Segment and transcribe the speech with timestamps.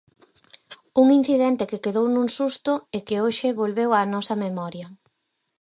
[1.01, 4.87] Un incidente que quedou nun susto e que hoxe volveu á nosa memoria.